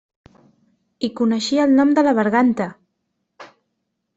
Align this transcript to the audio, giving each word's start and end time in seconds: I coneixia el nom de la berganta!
I 1.07 1.09
coneixia 1.19 1.67
el 1.69 1.75
nom 1.81 1.91
de 1.99 2.05
la 2.09 2.15
berganta! 2.21 2.71